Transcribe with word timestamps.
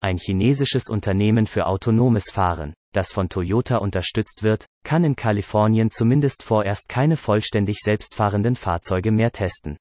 ein 0.00 0.16
chinesisches 0.16 0.88
Unternehmen 0.88 1.46
für 1.46 1.66
autonomes 1.66 2.30
Fahren, 2.30 2.74
das 2.92 3.12
von 3.12 3.28
Toyota 3.28 3.78
unterstützt 3.78 4.42
wird, 4.42 4.66
kann 4.84 5.04
in 5.04 5.16
Kalifornien 5.16 5.90
zumindest 5.90 6.42
vorerst 6.42 6.88
keine 6.88 7.16
vollständig 7.16 7.78
selbstfahrenden 7.78 8.56
Fahrzeuge 8.56 9.10
mehr 9.10 9.32
testen. 9.32 9.76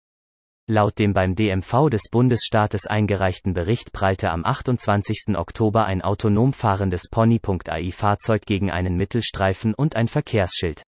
Laut 0.70 0.99
dem 0.99 1.13
beim 1.13 1.34
DMV 1.34 1.89
des 1.89 2.09
Bundesstaates 2.11 2.88
eingereichten 2.88 3.53
Bericht 3.53 3.94
prallte 3.94 4.30
am 4.30 4.44
28. 4.44 5.38
Oktober 5.38 5.85
ein 5.85 6.02
autonom 6.02 6.52
fahrendes 6.52 7.08
Pony.ai 7.09 7.91
Fahrzeug 7.91 8.45
gegen 8.45 8.70
einen 8.70 8.97
Mittelstreifen 8.97 9.73
und 9.73 9.95
ein 9.95 10.08
Verkehrsschild. 10.08 10.84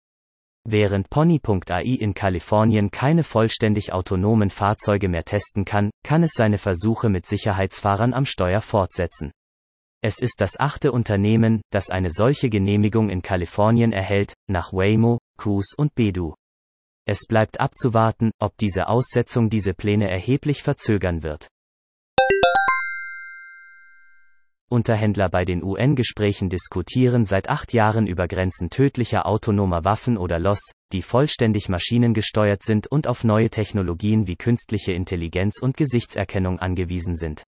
Während 0.65 1.09
Pony.ai 1.09 1.95
in 1.99 2.13
Kalifornien 2.13 2.91
keine 2.91 3.23
vollständig 3.23 3.93
autonomen 3.93 4.49
Fahrzeuge 4.49 5.09
mehr 5.09 5.23
testen 5.23 5.65
kann, 5.65 5.89
kann 6.03 6.23
es 6.23 6.31
seine 6.33 6.57
Versuche 6.57 7.09
mit 7.09 7.25
Sicherheitsfahrern 7.25 8.13
am 8.13 8.25
Steuer 8.25 8.61
fortsetzen. 8.61 9.31
Es 10.01 10.19
ist 10.19 10.39
das 10.39 10.59
achte 10.59 10.91
Unternehmen, 10.91 11.61
das 11.71 11.89
eine 11.89 12.09
solche 12.09 12.49
Genehmigung 12.49 13.09
in 13.09 13.21
Kalifornien 13.21 13.91
erhält, 13.91 14.33
nach 14.47 14.71
Waymo, 14.71 15.19
Cruise 15.37 15.75
und 15.77 15.93
Bedu. 15.95 16.35
Es 17.05 17.25
bleibt 17.27 17.59
abzuwarten, 17.59 18.31
ob 18.39 18.55
diese 18.57 18.87
Aussetzung 18.87 19.49
diese 19.49 19.73
Pläne 19.73 20.09
erheblich 20.09 20.63
verzögern 20.63 21.23
wird. 21.23 21.47
Unterhändler 24.69 25.29
bei 25.29 25.45
den 25.45 25.63
UN-Gesprächen 25.63 26.49
diskutieren 26.49 27.25
seit 27.25 27.49
acht 27.49 27.73
Jahren 27.73 28.07
über 28.07 28.27
Grenzen 28.27 28.69
tödlicher 28.69 29.25
autonomer 29.25 29.83
Waffen 29.83 30.17
oder 30.17 30.39
LOS, 30.39 30.61
die 30.93 31.01
vollständig 31.01 31.67
maschinengesteuert 31.67 32.63
sind 32.63 32.87
und 32.87 33.07
auf 33.07 33.23
neue 33.23 33.49
Technologien 33.49 34.27
wie 34.27 34.35
künstliche 34.35 34.93
Intelligenz 34.93 35.59
und 35.61 35.75
Gesichtserkennung 35.75 36.59
angewiesen 36.59 37.15
sind. 37.15 37.43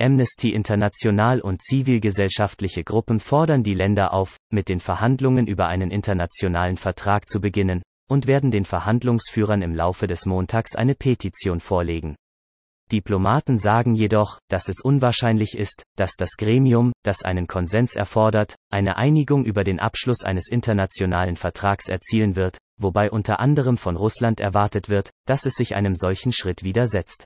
Amnesty 0.00 0.50
International 0.50 1.40
und 1.40 1.62
zivilgesellschaftliche 1.62 2.82
Gruppen 2.82 3.20
fordern 3.20 3.62
die 3.62 3.74
Länder 3.74 4.12
auf, 4.12 4.38
mit 4.50 4.68
den 4.68 4.80
Verhandlungen 4.80 5.46
über 5.46 5.66
einen 5.66 5.90
internationalen 5.90 6.76
Vertrag 6.76 7.28
zu 7.28 7.40
beginnen, 7.40 7.82
und 8.08 8.26
werden 8.26 8.50
den 8.50 8.64
Verhandlungsführern 8.64 9.62
im 9.62 9.74
Laufe 9.74 10.06
des 10.06 10.26
Montags 10.26 10.74
eine 10.74 10.94
Petition 10.94 11.60
vorlegen. 11.60 12.16
Diplomaten 12.92 13.58
sagen 13.58 13.94
jedoch, 13.94 14.38
dass 14.48 14.68
es 14.68 14.80
unwahrscheinlich 14.80 15.56
ist, 15.56 15.82
dass 15.96 16.12
das 16.16 16.36
Gremium, 16.36 16.92
das 17.02 17.22
einen 17.22 17.46
Konsens 17.46 17.96
erfordert, 17.96 18.54
eine 18.70 18.96
Einigung 18.96 19.44
über 19.44 19.64
den 19.64 19.80
Abschluss 19.80 20.22
eines 20.22 20.48
internationalen 20.48 21.36
Vertrags 21.36 21.88
erzielen 21.88 22.36
wird, 22.36 22.58
wobei 22.80 23.10
unter 23.10 23.40
anderem 23.40 23.76
von 23.76 23.96
Russland 23.96 24.40
erwartet 24.40 24.88
wird, 24.88 25.10
dass 25.26 25.46
es 25.46 25.54
sich 25.54 25.74
einem 25.74 25.94
solchen 25.94 26.32
Schritt 26.32 26.62
widersetzt. 26.62 27.24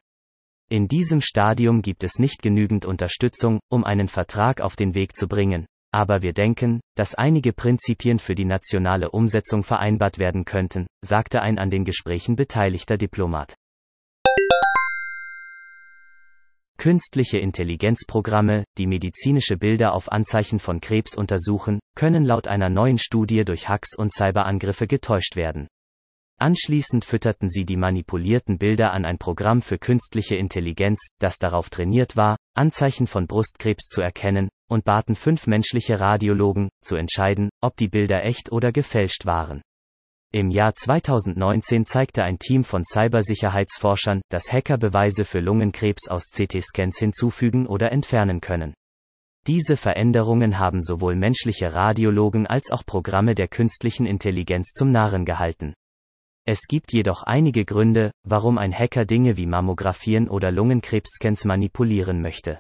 In 0.71 0.87
diesem 0.87 1.21
Stadium 1.21 1.83
gibt 1.83 2.05
es 2.05 2.19
nicht 2.19 2.43
genügend 2.43 2.85
Unterstützung, 2.85 3.59
um 3.71 3.85
einen 3.85 4.09
Vertrag 4.09 4.61
auf 4.61 4.77
den 4.77 4.95
Weg 4.95 5.17
zu 5.17 5.27
bringen, 5.27 5.67
aber 5.93 6.23
wir 6.23 6.35
denken, 6.35 6.81
dass 6.95 7.15
einige 7.15 7.53
Prinzipien 7.53 8.19
für 8.19 8.35
die 8.35 8.45
nationale 8.45 9.11
Umsetzung 9.11 9.63
vereinbart 9.63 10.19
werden 10.19 10.45
könnten, 10.45 10.87
sagte 11.03 11.41
ein 11.41 11.59
an 11.59 11.71
den 11.71 11.85
Gesprächen 11.85 12.37
beteiligter 12.37 12.99
Diplomat. 12.99 13.55
Künstliche 16.79 17.39
Intelligenzprogramme, 17.39 18.63
die 18.79 18.87
medizinische 18.87 19.57
Bilder 19.57 19.95
auf 19.95 20.13
Anzeichen 20.13 20.61
von 20.61 20.81
Krebs 20.81 21.17
untersuchen, 21.17 21.81
können 21.97 22.25
laut 22.25 22.47
einer 22.47 22.69
neuen 22.69 22.99
Studie 22.99 23.45
durch 23.45 23.69
Hacks 23.69 23.97
und 23.97 24.13
Cyberangriffe 24.13 24.87
getäuscht 24.87 25.35
werden. 25.35 25.67
Anschließend 26.41 27.05
fütterten 27.05 27.51
sie 27.51 27.65
die 27.65 27.77
manipulierten 27.77 28.59
Bilder 28.59 28.93
an 28.93 29.05
ein 29.05 29.19
Programm 29.19 29.61
für 29.61 29.77
künstliche 29.77 30.37
Intelligenz, 30.37 31.01
das 31.19 31.39
darauf 31.39 31.69
trainiert 31.69 32.17
war, 32.17 32.37
Anzeichen 32.55 33.09
von 33.09 33.27
Brustkrebs 33.27 33.89
zu 33.89 34.01
erkennen, 34.01 34.49
und 34.71 34.85
baten 34.85 35.17
fünf 35.17 35.49
menschliche 35.49 35.99
Radiologen, 35.99 36.69
zu 36.85 36.95
entscheiden, 36.95 37.51
ob 37.61 37.75
die 37.75 37.89
Bilder 37.89 38.25
echt 38.25 38.53
oder 38.53 38.71
gefälscht 38.71 39.27
waren. 39.27 39.63
Im 40.31 40.51
Jahr 40.51 40.75
2019 40.75 41.87
zeigte 41.87 42.23
ein 42.23 42.39
Team 42.39 42.63
von 42.63 42.85
Cybersicherheitsforschern, 42.85 44.21
dass 44.29 44.53
Hacker 44.53 44.77
Beweise 44.77 45.25
für 45.25 45.41
Lungenkrebs 45.41 46.07
aus 46.09 46.25
CT-Scans 46.29 46.99
hinzufügen 46.99 47.67
oder 47.67 47.93
entfernen 47.93 48.43
können. 48.43 48.75
Diese 49.47 49.79
Veränderungen 49.79 50.59
haben 50.59 50.83
sowohl 50.83 51.17
menschliche 51.17 51.73
Radiologen 51.73 52.47
als 52.47 52.71
auch 52.71 52.85
Programme 52.85 53.35
der 53.35 53.49
künstlichen 53.49 54.05
Intelligenz 54.05 54.73
zum 54.73 54.91
Narren 54.91 55.25
gehalten. 55.25 55.73
Es 56.47 56.67
gibt 56.69 56.93
jedoch 56.93 57.23
einige 57.23 57.65
Gründe, 57.65 58.11
warum 58.23 58.59
ein 58.59 58.75
Hacker 58.75 59.07
Dinge 59.07 59.39
wie 59.39 59.47
Mammographien 59.47 60.29
oder 60.29 60.51
Lungenkrebsscans 60.51 61.47
manipulieren 61.47 62.21
möchte. 62.21 62.59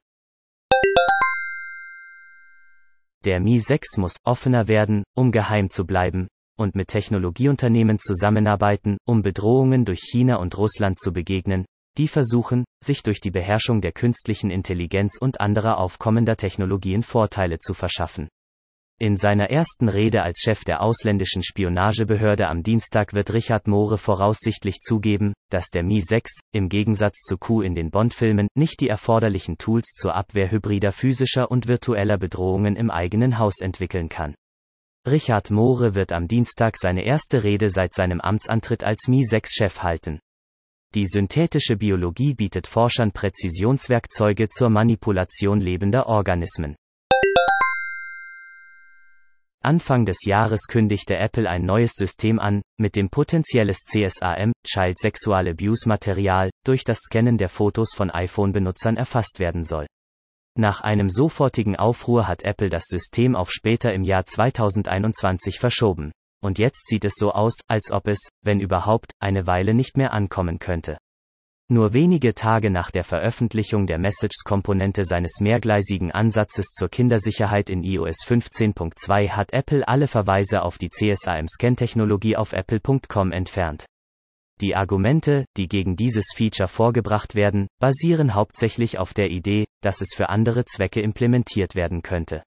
Der 3.26 3.40
Mi 3.40 3.58
6 3.58 3.98
muss 3.98 4.16
offener 4.24 4.68
werden, 4.68 5.04
um 5.14 5.32
geheim 5.32 5.68
zu 5.68 5.84
bleiben, 5.84 6.28
und 6.58 6.74
mit 6.74 6.88
Technologieunternehmen 6.88 7.98
zusammenarbeiten, 7.98 8.98
um 9.06 9.22
Bedrohungen 9.22 9.84
durch 9.84 10.00
China 10.00 10.36
und 10.36 10.58
Russland 10.58 10.98
zu 10.98 11.12
begegnen, 11.12 11.64
die 11.96 12.08
versuchen, 12.08 12.64
sich 12.84 13.02
durch 13.02 13.20
die 13.20 13.30
Beherrschung 13.30 13.80
der 13.80 13.92
künstlichen 13.92 14.50
Intelligenz 14.50 15.18
und 15.20 15.40
anderer 15.40 15.78
aufkommender 15.78 16.36
Technologien 16.36 17.02
Vorteile 17.02 17.58
zu 17.58 17.74
verschaffen. 17.74 18.28
In 19.00 19.14
seiner 19.14 19.50
ersten 19.50 19.88
Rede 19.88 20.22
als 20.22 20.40
Chef 20.40 20.64
der 20.64 20.82
ausländischen 20.82 21.44
Spionagebehörde 21.44 22.48
am 22.48 22.64
Dienstag 22.64 23.14
wird 23.14 23.32
Richard 23.32 23.68
Moore 23.68 23.96
voraussichtlich 23.96 24.80
zugeben, 24.80 25.34
dass 25.50 25.70
der 25.70 25.84
Mi-6, 25.84 26.40
im 26.52 26.68
Gegensatz 26.68 27.20
zu 27.20 27.38
Q 27.38 27.62
in 27.62 27.76
den 27.76 27.90
Bond-Filmen, 27.90 28.48
nicht 28.56 28.80
die 28.80 28.88
erforderlichen 28.88 29.56
Tools 29.56 29.92
zur 29.94 30.16
Abwehr 30.16 30.50
hybrider 30.50 30.90
physischer 30.90 31.48
und 31.48 31.68
virtueller 31.68 32.18
Bedrohungen 32.18 32.74
im 32.74 32.90
eigenen 32.90 33.38
Haus 33.38 33.60
entwickeln 33.60 34.08
kann. 34.08 34.34
Richard 35.06 35.50
Moore 35.50 35.94
wird 35.94 36.12
am 36.12 36.28
Dienstag 36.28 36.76
seine 36.76 37.04
erste 37.04 37.44
Rede 37.44 37.70
seit 37.70 37.94
seinem 37.94 38.20
Amtsantritt 38.20 38.84
als 38.84 39.08
Mi-6-Chef 39.08 39.82
halten. 39.82 40.20
Die 40.94 41.06
synthetische 41.06 41.76
Biologie 41.76 42.34
bietet 42.34 42.66
Forschern 42.66 43.12
Präzisionswerkzeuge 43.12 44.48
zur 44.48 44.70
Manipulation 44.70 45.60
lebender 45.60 46.06
Organismen. 46.06 46.76
Anfang 49.62 50.06
des 50.06 50.24
Jahres 50.24 50.62
kündigte 50.68 51.16
Apple 51.16 51.48
ein 51.48 51.64
neues 51.64 51.92
System 51.92 52.38
an, 52.38 52.62
mit 52.78 52.96
dem 52.96 53.10
potenzielles 53.10 53.78
CSAM, 53.84 54.52
Child 54.64 54.98
Sexual 54.98 55.48
Abuse 55.48 55.88
Material, 55.88 56.50
durch 56.64 56.84
das 56.84 57.00
Scannen 57.00 57.36
der 57.36 57.48
Fotos 57.48 57.90
von 57.94 58.10
iPhone-Benutzern 58.10 58.96
erfasst 58.96 59.40
werden 59.40 59.64
soll. 59.64 59.86
Nach 60.60 60.80
einem 60.80 61.08
sofortigen 61.08 61.76
Aufruhr 61.76 62.26
hat 62.26 62.42
Apple 62.42 62.68
das 62.68 62.86
System 62.86 63.36
auf 63.36 63.52
später 63.52 63.94
im 63.94 64.02
Jahr 64.02 64.26
2021 64.26 65.60
verschoben. 65.60 66.10
Und 66.42 66.58
jetzt 66.58 66.88
sieht 66.88 67.04
es 67.04 67.14
so 67.14 67.30
aus, 67.30 67.54
als 67.68 67.92
ob 67.92 68.08
es, 68.08 68.18
wenn 68.42 68.58
überhaupt, 68.58 69.12
eine 69.20 69.46
Weile 69.46 69.72
nicht 69.72 69.96
mehr 69.96 70.12
ankommen 70.12 70.58
könnte. 70.58 70.98
Nur 71.70 71.92
wenige 71.92 72.34
Tage 72.34 72.70
nach 72.70 72.90
der 72.90 73.04
Veröffentlichung 73.04 73.86
der 73.86 74.00
Messages-Komponente 74.00 75.04
seines 75.04 75.38
mehrgleisigen 75.40 76.10
Ansatzes 76.10 76.72
zur 76.74 76.88
Kindersicherheit 76.88 77.70
in 77.70 77.84
iOS 77.84 78.26
15.2 78.26 79.28
hat 79.28 79.52
Apple 79.52 79.86
alle 79.86 80.08
Verweise 80.08 80.62
auf 80.62 80.76
die 80.76 80.90
CSAM-Scan-Technologie 80.90 82.36
auf 82.36 82.52
apple.com 82.52 83.30
entfernt. 83.30 83.86
Die 84.60 84.74
Argumente, 84.74 85.44
die 85.56 85.68
gegen 85.68 85.94
dieses 85.94 86.26
Feature 86.34 86.68
vorgebracht 86.68 87.36
werden, 87.36 87.68
basieren 87.78 88.34
hauptsächlich 88.34 88.98
auf 88.98 89.14
der 89.14 89.30
Idee, 89.30 89.66
dass 89.82 90.00
es 90.00 90.08
für 90.16 90.28
andere 90.30 90.64
Zwecke 90.64 91.00
implementiert 91.00 91.76
werden 91.76 92.02
könnte. 92.02 92.42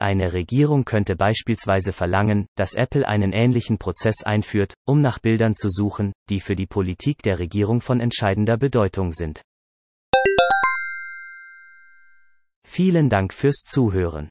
Eine 0.00 0.32
Regierung 0.32 0.84
könnte 0.84 1.16
beispielsweise 1.16 1.92
verlangen, 1.92 2.46
dass 2.56 2.74
Apple 2.74 3.06
einen 3.06 3.32
ähnlichen 3.32 3.78
Prozess 3.78 4.22
einführt, 4.24 4.74
um 4.86 5.02
nach 5.02 5.18
Bildern 5.18 5.54
zu 5.54 5.68
suchen, 5.68 6.12
die 6.30 6.40
für 6.40 6.56
die 6.56 6.66
Politik 6.66 7.22
der 7.22 7.38
Regierung 7.38 7.80
von 7.80 8.00
entscheidender 8.00 8.56
Bedeutung 8.56 9.12
sind. 9.12 9.42
Vielen 12.66 13.10
Dank 13.10 13.32
fürs 13.34 13.62
Zuhören. 13.64 14.30